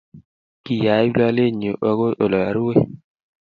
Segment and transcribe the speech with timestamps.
[0.63, 2.75] kyaib lolenyu agoi olarue